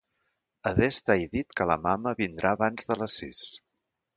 [0.69, 3.45] Adés t'hai dit que la mama vindrà abans de les sis.